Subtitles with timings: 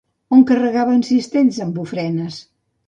[0.37, 2.45] On carregaven cistells amb ofrenes?